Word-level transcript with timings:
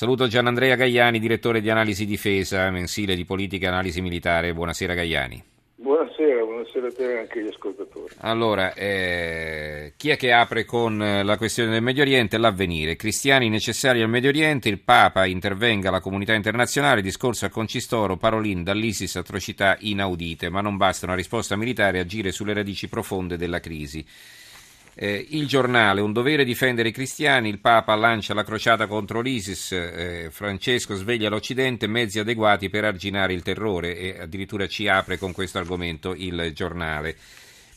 Saluto 0.00 0.28
Gianandrea 0.28 0.76
Gaiani, 0.76 1.18
direttore 1.18 1.60
di 1.60 1.68
Analisi 1.68 2.06
Difesa, 2.06 2.70
mensile 2.70 3.14
di 3.14 3.26
politica 3.26 3.66
e 3.66 3.68
analisi 3.68 4.00
militare. 4.00 4.54
Buonasera 4.54 4.94
Gaiani. 4.94 5.44
Buonasera, 5.74 6.42
buonasera 6.42 6.86
a 6.86 6.90
te 6.90 7.12
e 7.12 7.18
anche 7.18 7.40
agli 7.40 7.48
ascoltatori. 7.48 8.14
Allora, 8.20 8.72
eh, 8.72 9.92
chi 9.98 10.08
è 10.08 10.16
che 10.16 10.32
apre 10.32 10.64
con 10.64 10.96
la 10.96 11.36
questione 11.36 11.72
del 11.72 11.82
Medio 11.82 12.00
Oriente? 12.02 12.38
L'avvenire. 12.38 12.96
Cristiani 12.96 13.50
necessari 13.50 14.00
al 14.00 14.08
Medio 14.08 14.30
Oriente, 14.30 14.70
il 14.70 14.80
Papa 14.80 15.26
intervenga 15.26 15.90
la 15.90 16.00
comunità 16.00 16.32
internazionale, 16.32 17.02
discorso 17.02 17.44
a 17.44 17.50
Concistoro, 17.50 18.16
Parolin 18.16 18.62
dall'ISIS, 18.62 19.16
atrocità 19.16 19.76
inaudite, 19.80 20.48
ma 20.48 20.62
non 20.62 20.78
basta 20.78 21.04
una 21.04 21.14
risposta 21.14 21.56
militare, 21.56 22.00
agire 22.00 22.32
sulle 22.32 22.54
radici 22.54 22.88
profonde 22.88 23.36
della 23.36 23.60
crisi. 23.60 24.02
Eh, 25.02 25.28
il 25.30 25.46
giornale, 25.46 26.02
un 26.02 26.12
dovere 26.12 26.44
difendere 26.44 26.90
i 26.90 26.92
cristiani, 26.92 27.48
il 27.48 27.58
Papa 27.58 27.94
lancia 27.94 28.34
la 28.34 28.44
crociata 28.44 28.86
contro 28.86 29.22
l'ISIS, 29.22 29.72
eh, 29.72 30.28
Francesco 30.30 30.94
sveglia 30.94 31.30
l'Occidente, 31.30 31.86
mezzi 31.86 32.18
adeguati 32.18 32.68
per 32.68 32.84
arginare 32.84 33.32
il 33.32 33.40
terrore 33.40 33.96
e 33.96 34.20
addirittura 34.20 34.66
ci 34.66 34.88
apre 34.88 35.16
con 35.16 35.32
questo 35.32 35.56
argomento 35.56 36.12
il 36.14 36.52
giornale. 36.54 37.16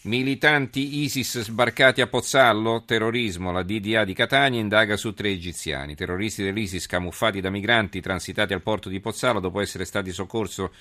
Militanti 0.02 1.00
ISIS 1.04 1.40
sbarcati 1.44 2.02
a 2.02 2.08
Pozzallo, 2.08 2.84
terrorismo, 2.86 3.53
la 3.53 3.64
DDA 3.64 4.03
di 4.03 4.14
Catania 4.14 4.59
indaga 4.59 4.98
su 4.98 5.14
tre 5.14 5.30
egiziani. 5.30 5.95
Terroristi 5.95 6.44
dell'ISIS 6.44 6.88
camuffati 6.88 7.40
da 7.40 7.50
migranti 7.50 8.02
transitati 8.02 8.52
al 8.52 8.62
porto 8.62 8.90
di 8.90 9.00
Pozzallo 9.00 9.40
dopo 9.40 9.62
essere 9.62 9.86
stati 9.86 10.12
soccorso 10.12 10.73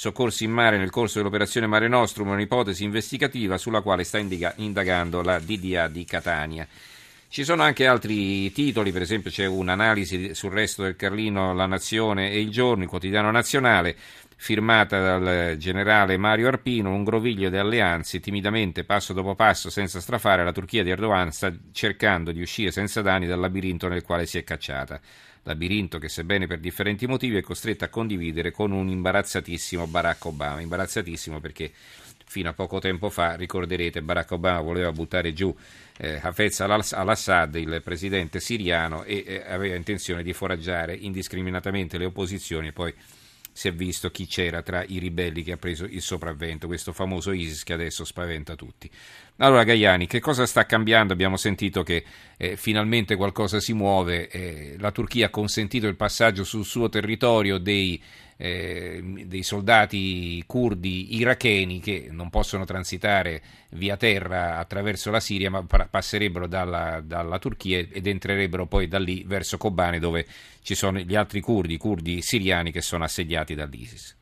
soccorsi 0.00 0.44
in 0.44 0.50
mare 0.50 0.78
nel 0.78 0.88
corso 0.88 1.18
dell'operazione 1.18 1.66
Mare 1.66 1.86
Nostrum, 1.86 2.28
un'ipotesi 2.28 2.84
investigativa 2.84 3.58
sulla 3.58 3.82
quale 3.82 4.02
sta 4.04 4.16
indagando 4.16 5.20
la 5.20 5.38
DDA 5.38 5.88
di 5.88 6.06
Catania. 6.06 6.66
Ci 7.32 7.44
sono 7.44 7.62
anche 7.62 7.86
altri 7.86 8.50
titoli, 8.50 8.90
per 8.90 9.02
esempio 9.02 9.30
c'è 9.30 9.46
un'analisi 9.46 10.34
sul 10.34 10.50
resto 10.50 10.82
del 10.82 10.96
Carlino, 10.96 11.54
La 11.54 11.66
Nazione 11.66 12.32
e 12.32 12.40
il 12.40 12.50
Giorno, 12.50 12.82
il 12.82 12.88
quotidiano 12.88 13.30
nazionale, 13.30 13.94
firmata 14.34 15.16
dal 15.16 15.56
generale 15.56 16.16
Mario 16.16 16.48
Arpino, 16.48 16.92
un 16.92 17.04
groviglio 17.04 17.48
di 17.48 17.56
alleanze, 17.56 18.18
timidamente, 18.18 18.82
passo 18.82 19.12
dopo 19.12 19.36
passo, 19.36 19.70
senza 19.70 20.00
strafare, 20.00 20.42
la 20.42 20.50
Turchia 20.50 20.82
di 20.82 20.90
Erdogan 20.90 21.30
sta 21.30 21.54
cercando 21.70 22.32
di 22.32 22.40
uscire 22.40 22.72
senza 22.72 23.00
danni 23.00 23.28
dal 23.28 23.38
labirinto 23.38 23.86
nel 23.86 24.02
quale 24.02 24.26
si 24.26 24.36
è 24.36 24.42
cacciata 24.42 25.00
labirinto 25.44 25.98
che 25.98 26.10
sebbene 26.10 26.46
per 26.46 26.58
differenti 26.58 27.06
motivi 27.06 27.36
è 27.36 27.40
costretta 27.40 27.86
a 27.86 27.88
condividere 27.88 28.50
con 28.50 28.72
un 28.72 28.88
imbarazzatissimo 28.88 29.86
Barack 29.86 30.26
Obama. 30.26 30.60
Imbarazzatissimo 30.60 31.40
perché 31.40 31.72
fino 32.30 32.48
a 32.48 32.52
poco 32.52 32.78
tempo 32.78 33.10
fa, 33.10 33.34
ricorderete, 33.34 34.02
Barack 34.02 34.30
Obama 34.30 34.60
voleva 34.60 34.92
buttare 34.92 35.32
giù 35.32 35.52
eh, 35.98 36.20
Hafez 36.22 36.60
al-Assad, 36.60 37.56
il 37.56 37.80
presidente 37.82 38.38
siriano, 38.38 39.02
e 39.02 39.24
eh, 39.26 39.42
aveva 39.48 39.74
intenzione 39.74 40.22
di 40.22 40.32
foraggiare 40.32 40.94
indiscriminatamente 40.94 41.98
le 41.98 42.04
opposizioni 42.04 42.68
e 42.68 42.72
poi 42.72 42.94
si 43.52 43.66
è 43.66 43.72
visto 43.72 44.12
chi 44.12 44.28
c'era 44.28 44.62
tra 44.62 44.84
i 44.86 45.00
ribelli 45.00 45.42
che 45.42 45.50
ha 45.50 45.56
preso 45.56 45.84
il 45.86 46.02
sopravvento, 46.02 46.68
questo 46.68 46.92
famoso 46.92 47.32
ISIS 47.32 47.64
che 47.64 47.72
adesso 47.72 48.04
spaventa 48.04 48.54
tutti. 48.54 48.88
Allora 49.38 49.64
Gaiani, 49.64 50.06
che 50.06 50.20
cosa 50.20 50.46
sta 50.46 50.66
cambiando? 50.66 51.12
Abbiamo 51.12 51.36
sentito 51.36 51.82
che 51.82 52.04
eh, 52.36 52.56
finalmente 52.56 53.16
qualcosa 53.16 53.58
si 53.58 53.72
muove, 53.72 54.28
eh, 54.28 54.76
la 54.78 54.92
Turchia 54.92 55.26
ha 55.26 55.30
consentito 55.30 55.88
il 55.88 55.96
passaggio 55.96 56.44
sul 56.44 56.64
suo 56.64 56.88
territorio 56.88 57.58
dei, 57.58 58.00
eh, 58.42 59.02
dei 59.26 59.42
soldati 59.42 60.42
curdi 60.46 61.16
iracheni 61.16 61.78
che 61.78 62.08
non 62.10 62.30
possono 62.30 62.64
transitare 62.64 63.42
via 63.70 63.98
terra 63.98 64.56
attraverso 64.56 65.10
la 65.10 65.20
Siria 65.20 65.50
ma 65.50 65.62
passerebbero 65.62 66.46
dalla, 66.46 67.02
dalla 67.04 67.38
Turchia 67.38 67.78
ed 67.78 68.06
entrerebbero 68.06 68.64
poi 68.66 68.88
da 68.88 68.98
lì 68.98 69.24
verso 69.26 69.58
Kobane 69.58 69.98
dove 69.98 70.26
ci 70.62 70.74
sono 70.74 71.00
gli 71.00 71.14
altri 71.14 71.40
curdi, 71.40 71.76
curdi 71.76 72.22
siriani 72.22 72.72
che 72.72 72.80
sono 72.80 73.04
assediati 73.04 73.54
dall'ISIS. 73.54 74.16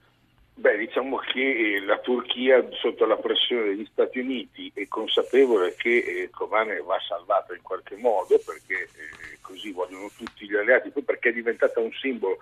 Beh, 0.58 0.76
diciamo 0.76 1.18
che 1.18 1.76
eh, 1.76 1.80
la 1.82 2.00
Turchia, 2.00 2.66
sotto 2.72 3.06
la 3.06 3.16
pressione 3.16 3.66
degli 3.66 3.86
Stati 3.92 4.18
Uniti, 4.18 4.72
è 4.74 4.88
consapevole 4.88 5.76
che 5.76 5.98
eh, 5.98 6.30
Kobane 6.30 6.80
va 6.80 6.98
salvata 7.06 7.54
in 7.54 7.62
qualche 7.62 7.94
modo, 7.94 8.40
perché 8.44 8.74
eh, 8.74 9.38
così 9.40 9.70
vogliono 9.70 10.10
tutti 10.16 10.48
gli 10.48 10.56
alleati, 10.56 10.90
poi 10.90 11.04
perché 11.04 11.28
è 11.28 11.32
diventata 11.32 11.78
un 11.78 11.92
simbolo. 11.92 12.38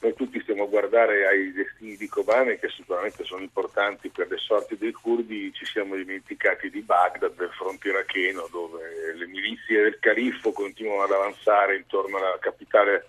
Noi 0.00 0.12
tutti 0.12 0.42
stiamo 0.42 0.64
a 0.64 0.66
guardare 0.66 1.26
ai 1.26 1.52
destini 1.52 1.96
di 1.96 2.06
Kobane, 2.06 2.58
che 2.58 2.68
sicuramente 2.68 3.24
sono 3.24 3.40
importanti 3.40 4.10
per 4.10 4.28
le 4.28 4.36
sorti 4.36 4.76
dei 4.76 4.92
curdi, 4.92 5.50
ci 5.54 5.64
siamo 5.64 5.96
dimenticati 5.96 6.68
di 6.68 6.82
Baghdad, 6.82 7.34
del 7.34 7.50
fronte 7.56 7.88
iracheno, 7.88 8.46
dove 8.50 9.14
le 9.14 9.26
milizie 9.26 9.84
del 9.84 9.98
califfo 10.00 10.52
continuano 10.52 11.04
ad 11.04 11.12
avanzare 11.12 11.76
intorno 11.76 12.18
alla 12.18 12.36
capitale 12.38 13.06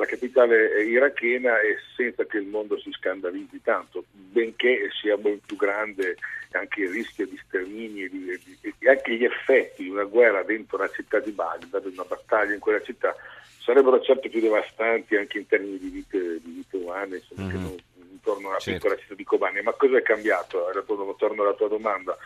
alla 0.00 0.06
capitale 0.06 0.82
irachena 0.84 1.60
e 1.60 1.76
senza 1.94 2.24
che 2.24 2.38
il 2.38 2.46
mondo 2.46 2.78
si 2.78 2.90
scandalizzi 2.92 3.60
tanto, 3.62 4.04
benché 4.10 4.88
sia 4.98 5.16
molto 5.16 5.42
più 5.46 5.56
grande 5.56 6.16
anche 6.52 6.80
il 6.80 6.90
rischio 6.90 7.26
di 7.26 7.38
stermini 7.46 8.04
e, 8.04 8.40
e 8.78 8.88
anche 8.88 9.16
gli 9.16 9.24
effetti 9.24 9.84
di 9.84 9.90
una 9.90 10.04
guerra 10.04 10.42
dentro 10.42 10.78
la 10.78 10.88
città 10.88 11.20
di 11.20 11.30
Baghdad, 11.30 11.84
una 11.84 12.04
battaglia 12.04 12.54
in 12.54 12.60
quella 12.60 12.82
città, 12.82 13.14
sarebbero 13.58 14.00
certo 14.00 14.28
più 14.28 14.40
devastanti 14.40 15.16
anche 15.16 15.38
in 15.38 15.46
termini 15.46 15.78
di 15.78 15.88
vite, 15.90 16.40
di 16.42 16.50
vite 16.50 16.76
umane, 16.76 17.16
insomma, 17.16 17.42
mm-hmm. 17.42 17.50
che 17.50 17.62
non, 17.62 17.76
intorno 18.10 18.48
alla 18.48 18.58
certo. 18.58 18.80
piccola 18.80 19.00
città 19.00 19.14
di 19.14 19.24
Kobane. 19.24 19.62
Ma 19.62 19.72
cosa 19.72 19.98
è 19.98 20.02
cambiato? 20.02 20.70
Torno 21.16 21.42
alla 21.42 21.54
tua 21.54 21.68
domanda 21.68 22.16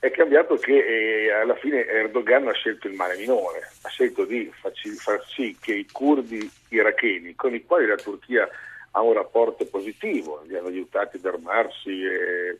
è 0.00 0.10
cambiato 0.10 0.56
che 0.56 0.78
eh, 0.78 1.32
alla 1.32 1.56
fine 1.56 1.84
Erdogan 1.84 2.46
ha 2.46 2.52
scelto 2.52 2.86
il 2.86 2.94
male 2.94 3.16
minore, 3.16 3.68
ha 3.82 3.88
scelto 3.88 4.24
di 4.24 4.50
far 4.52 5.24
sì 5.26 5.56
che 5.60 5.74
i 5.74 5.86
curdi 5.90 6.48
iracheni, 6.68 7.34
con 7.34 7.54
i 7.54 7.64
quali 7.64 7.86
la 7.86 7.96
Turchia 7.96 8.48
ha 8.92 9.02
un 9.02 9.12
rapporto 9.12 9.66
positivo, 9.66 10.42
li 10.46 10.56
hanno 10.56 10.68
aiutati 10.68 11.16
ad 11.16 11.24
armarsi, 11.24 12.02
eh, 12.04 12.58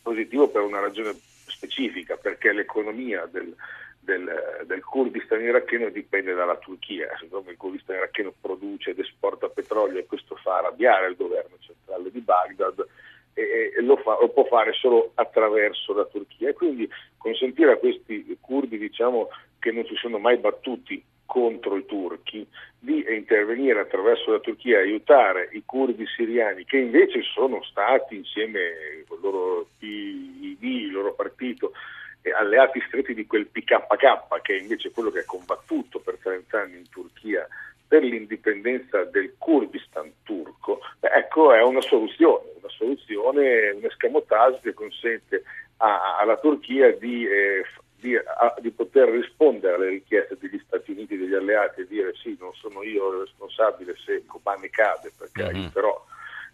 positivo 0.00 0.48
per 0.48 0.62
una 0.62 0.80
ragione 0.80 1.14
specifica, 1.46 2.16
perché 2.16 2.52
l'economia 2.52 3.26
del, 3.30 3.52
del, 3.98 4.64
del, 4.66 4.84
Kurdistan 4.84 5.42
iracheno 5.42 5.88
dipende 5.88 6.34
dalla 6.34 6.56
Turchia, 6.56 7.08
siccome 7.18 7.50
il 7.52 7.56
Kurdistan 7.56 7.96
iracheno 7.96 8.32
produce 8.40 8.90
ed 8.90 9.00
esporta 9.00 9.48
petrolio 9.48 9.98
e 9.98 10.06
questo 10.06 10.36
fa 10.36 10.58
arrabbiare 10.58 11.08
il 11.08 11.16
governo 11.16 11.56
centrale 11.58 12.10
di 12.12 12.20
Baghdad, 12.20 12.86
e, 13.34 13.72
e 13.73 13.73
lo, 13.84 13.96
fa, 13.96 14.18
lo, 14.20 14.28
può 14.28 14.44
fare 14.44 14.72
solo 14.72 15.12
attraverso 15.14 15.94
la 15.94 16.04
Turchia. 16.04 16.50
E 16.50 16.52
quindi 16.52 16.88
consentire 17.16 17.72
a 17.72 17.76
questi 17.76 18.36
curdi 18.40 18.78
diciamo, 18.78 19.28
che 19.58 19.72
non 19.72 19.84
si 19.86 19.94
sono 19.94 20.18
mai 20.18 20.36
battuti 20.38 21.02
contro 21.26 21.76
i 21.76 21.86
turchi 21.86 22.46
di 22.78 23.04
intervenire 23.08 23.80
attraverso 23.80 24.30
la 24.30 24.40
Turchia 24.40 24.78
e 24.78 24.82
aiutare 24.82 25.48
i 25.52 25.62
curdi 25.64 26.06
siriani 26.06 26.64
che 26.64 26.76
invece 26.76 27.22
sono 27.22 27.62
stati 27.62 28.16
insieme 28.16 29.04
con 29.08 29.18
il 29.18 29.22
loro 29.22 29.66
PID, 29.78 30.62
il 30.62 30.92
loro 30.92 31.14
partito 31.14 31.72
alleati 32.38 32.82
stretti 32.86 33.14
di 33.14 33.26
quel 33.26 33.46
PKK 33.46 34.40
che 34.42 34.56
è 34.56 34.60
invece 34.60 34.90
quello 34.90 35.10
che 35.10 35.20
ha 35.20 35.24
combattuto 35.26 35.98
per 35.98 36.18
30 36.22 36.60
anni 36.60 36.76
in 36.76 36.88
Turchia 36.88 37.46
per 37.86 38.02
l'indipendenza 38.02 39.04
del 39.04 39.34
Kurdistan 39.38 40.10
turco, 40.22 40.80
ecco 41.00 41.52
è 41.52 41.62
una 41.62 41.80
soluzione, 41.80 42.53
soluzione, 42.76 43.70
un 43.70 43.84
escamotage 43.84 44.60
che 44.62 44.74
consente 44.74 45.42
a, 45.78 46.18
alla 46.18 46.36
Turchia 46.38 46.92
di, 46.96 47.26
eh, 47.26 47.64
di, 47.98 48.16
a, 48.16 48.54
di, 48.60 48.70
poter 48.70 49.08
rispondere 49.08 49.74
alle 49.74 49.88
richieste 49.88 50.36
degli 50.38 50.60
Stati 50.66 50.92
Uniti, 50.92 51.16
degli 51.16 51.34
alleati 51.34 51.82
e 51.82 51.86
dire 51.86 52.12
sì, 52.14 52.36
non 52.38 52.52
sono 52.54 52.82
io 52.82 53.12
il 53.12 53.20
responsabile 53.20 53.94
se 54.04 54.24
Kobane 54.26 54.70
cade 54.70 55.12
perché 55.16 55.42
mm-hmm. 55.42 55.54
aiuterò 55.54 56.04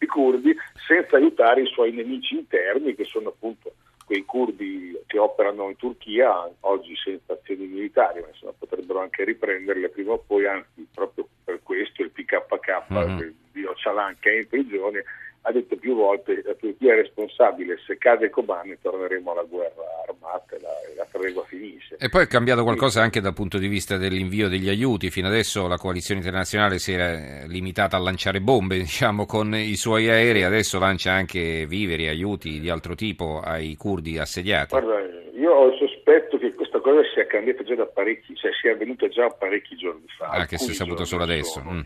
i 0.01 0.07
curdi, 0.07 0.57
senza 0.87 1.17
aiutare 1.17 1.63
i 1.63 1.67
suoi 1.67 1.93
nemici 1.93 2.35
interni 2.35 2.95
che 2.95 3.05
sono 3.05 3.29
appunto 3.29 3.75
quei 4.11 4.25
curdi 4.25 4.99
che 5.07 5.19
operano 5.19 5.69
in 5.69 5.77
Turchia, 5.77 6.51
oggi 6.61 6.97
senza 6.97 7.35
azioni 7.35 7.67
militari, 7.67 8.21
ma 8.21 8.27
insomma, 8.27 8.53
potrebbero 8.59 9.01
anche 9.01 9.23
riprenderle 9.23 9.89
prima 9.89 10.13
o 10.13 10.19
poi, 10.19 10.47
anzi 10.47 10.85
proprio 10.93 11.29
per 11.45 11.61
questo 11.63 12.03
il 12.03 12.11
PKK 12.11 12.93
mm-hmm. 12.93 13.31
di 13.53 13.63
Öcalan 13.63 14.17
che 14.19 14.31
è 14.31 14.37
in 14.39 14.49
prigione 14.49 15.05
ha 15.43 15.53
detto 15.53 15.77
più 15.77 15.95
volte 15.95 16.43
la 16.45 16.55
Turchia 16.55 16.93
è 16.93 16.97
responsabile, 16.97 17.79
se 17.87 17.97
cade 17.97 18.29
Kobane 18.29 18.79
torneremo 18.81 19.33
alla 19.33 19.43
guerra 19.43 19.83
armata 20.07 20.57
e 20.57 20.61
la, 20.61 20.69
la 20.97 21.07
tregua 21.11 21.45
finisce. 21.45 21.97
E 21.99 22.09
poi 22.09 22.25
è 22.25 22.27
cambiato 22.27 22.63
qualcosa 22.63 23.01
anche 23.01 23.21
dal 23.21 23.33
punto 23.33 23.59
di 23.59 23.69
vista 23.69 23.97
dell'invio 23.97 24.49
degli 24.49 24.69
aiuti, 24.69 25.11
fino 25.11 25.29
adesso 25.29 25.67
la 25.67 25.79
coalizione 25.79 26.21
internazionale 26.21 26.79
si 26.79 26.93
era 26.93 27.47
limitata 27.47 27.97
a 27.97 28.01
lanciare 28.01 28.41
bombe 28.41 28.77
diciamo, 28.79 29.25
con 29.25 29.55
i 29.55 29.77
suoi 29.77 30.09
aerei, 30.09 30.43
adesso 30.43 30.79
lancia 30.79 31.13
anche 31.13 31.67
viveri, 31.67 32.09
aiuti 32.09 32.61
di 32.61 32.69
altro 32.69 32.95
tipo 32.95 33.41
ai 33.41 33.77
curdi 33.77 34.19
assediati. 34.19 34.79
Guarda, 34.79 35.01
io 35.35 35.53
ho 35.53 35.69
il 35.69 35.79
sospetto 35.79 36.37
che 36.37 36.55
questa 36.55 36.81
cosa 36.81 37.01
sia 37.15 37.27
cambiata 37.27 37.63
già 37.63 37.75
da 37.75 37.87
parecchi, 37.87 38.35
cioè 38.35 38.51
sia 38.61 38.73
avvenuta 38.73 39.09
già 39.09 39.29
parecchi 39.29 39.77
giorni 39.77 40.07
fa. 40.19 40.27
Ah, 40.27 40.47
che 40.47 40.59
si 40.59 40.71
è 40.71 40.75
saputo 40.75 41.05
solo 41.05 41.23
adesso. 41.23 41.63
Mm. 41.65 41.81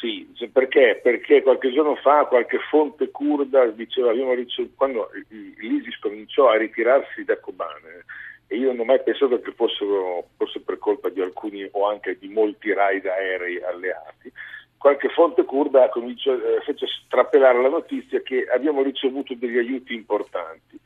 Sì, 0.00 0.28
perché? 0.52 1.00
Perché 1.02 1.42
qualche 1.42 1.72
giorno 1.72 1.94
fa 1.96 2.24
qualche 2.24 2.58
fonte 2.68 3.10
kurda 3.10 3.66
diceva 3.66 4.12
ricevuto, 4.12 4.74
quando 4.76 5.10
l'ISIS 5.28 5.98
cominciò 5.98 6.48
a 6.50 6.56
ritirarsi 6.56 7.24
da 7.24 7.38
Kobane 7.38 8.04
e 8.46 8.56
io 8.56 8.68
non 8.68 8.80
ho 8.80 8.84
mai 8.84 9.02
pensato 9.02 9.40
che 9.40 9.52
fossero, 9.52 10.28
fosse 10.36 10.60
per 10.60 10.78
colpa 10.78 11.08
di 11.08 11.20
alcuni 11.20 11.66
o 11.72 11.88
anche 11.88 12.18
di 12.18 12.28
molti 12.28 12.72
raid 12.72 13.06
aerei 13.06 13.62
alleati, 13.62 14.30
qualche 14.76 15.08
fonte 15.08 15.44
kurda 15.44 15.88
cominciò, 15.88 16.34
eh, 16.34 16.60
fece 16.62 16.86
strappelare 17.06 17.62
la 17.62 17.68
notizia 17.68 18.20
che 18.20 18.46
abbiamo 18.52 18.82
ricevuto 18.82 19.34
degli 19.34 19.56
aiuti 19.56 19.94
importanti. 19.94 20.78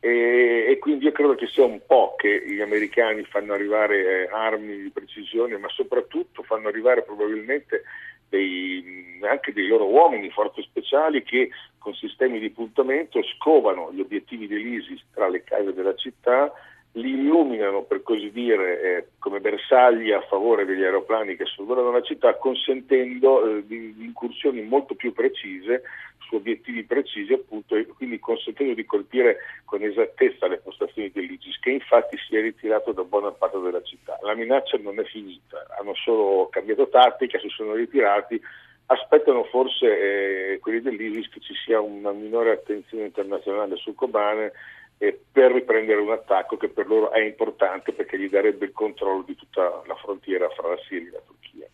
E, 0.00 0.66
e, 0.68 0.78
quindi 0.78 1.04
io 1.04 1.12
credo 1.12 1.34
che 1.36 1.46
sia 1.46 1.64
un 1.64 1.80
po' 1.86 2.14
che 2.16 2.42
gli 2.44 2.60
americani 2.60 3.22
fanno 3.24 3.52
arrivare 3.52 4.24
eh, 4.24 4.28
armi 4.32 4.80
di 4.80 4.90
precisione, 4.90 5.58
ma 5.58 5.68
soprattutto 5.68 6.42
fanno 6.42 6.66
arrivare 6.66 7.02
probabilmente 7.02 7.84
dei, 8.32 9.18
anche 9.20 9.52
dei 9.52 9.68
loro 9.68 9.86
uomini, 9.86 10.30
forze 10.30 10.62
speciali 10.62 11.22
che 11.22 11.50
con 11.78 11.92
sistemi 11.92 12.38
di 12.38 12.48
puntamento 12.50 13.22
scovano 13.22 13.92
gli 13.92 14.00
obiettivi 14.00 14.46
dell'ISIS 14.46 15.02
tra 15.12 15.28
le 15.28 15.44
case 15.44 15.74
della 15.74 15.94
città 15.94 16.50
li 16.92 17.10
illuminano 17.10 17.82
per 17.82 18.02
così 18.02 18.30
dire 18.30 18.80
eh, 18.80 19.06
come 19.18 19.40
bersagli 19.40 20.10
a 20.12 20.20
favore 20.22 20.66
degli 20.66 20.82
aeroplani 20.82 21.36
che 21.36 21.46
sorvolano 21.46 21.90
la 21.90 22.02
città 22.02 22.36
consentendo 22.36 23.46
eh, 23.46 23.64
incursioni 23.98 24.60
molto 24.62 24.94
più 24.94 25.12
precise 25.12 25.82
su 26.18 26.34
obiettivi 26.34 26.84
precisi 26.84 27.32
appunto 27.32 27.76
e 27.76 27.86
quindi 27.86 28.18
consentendo 28.18 28.74
di 28.74 28.84
colpire 28.84 29.38
con 29.64 29.82
esattezza 29.82 30.46
le 30.48 30.58
postazioni 30.58 31.10
dell'IGIS 31.10 31.60
che 31.60 31.70
infatti 31.70 32.18
si 32.18 32.36
è 32.36 32.42
ritirato 32.42 32.92
da 32.92 33.04
buona 33.04 33.30
parte 33.30 33.58
della 33.58 33.82
città. 33.82 34.18
La 34.22 34.34
minaccia 34.34 34.76
non 34.78 34.98
è 34.98 35.04
finita, 35.04 35.66
hanno 35.78 35.94
solo 35.94 36.48
cambiato 36.50 36.88
tattica, 36.88 37.38
si 37.38 37.48
sono 37.48 37.74
ritirati 37.74 38.40
aspettano 38.86 39.44
forse 39.44 39.86
eh, 39.86 40.58
quelli 40.58 40.82
dell'ISIS 40.82 41.30
che 41.30 41.40
ci 41.40 41.54
sia 41.64 41.80
una 41.80 42.12
minore 42.12 42.50
attenzione 42.50 43.04
internazionale 43.04 43.76
su 43.76 43.94
Kobane 43.94 44.52
eh, 44.98 45.20
per 45.30 45.52
riprendere 45.52 46.00
un 46.00 46.10
attacco 46.10 46.56
che 46.56 46.68
per 46.68 46.86
loro 46.86 47.10
è 47.12 47.20
importante 47.20 47.92
perché 47.92 48.18
gli 48.18 48.28
darebbe 48.28 48.66
il 48.66 48.72
controllo 48.72 49.22
di 49.22 49.34
tutta 49.34 49.82
la 49.86 49.94
frontiera 49.96 50.48
fra 50.50 50.68
la 50.68 50.78
Siria 50.88 51.08
e 51.08 51.12
la 51.12 51.22
Turchia. 51.26 51.66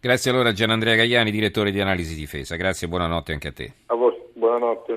Grazie 0.00 0.30
allora 0.30 0.52
Gianandrea 0.52 0.94
Gagliani, 0.94 1.30
direttore 1.30 1.70
di 1.70 1.80
Analisi 1.80 2.14
Difesa. 2.14 2.56
Grazie 2.56 2.86
e 2.86 2.90
buonanotte 2.90 3.32
anche 3.32 3.48
a 3.48 3.52
te. 3.52 3.72
A 3.86 3.94
voi, 3.94 4.14
buonanotte. 4.32 4.89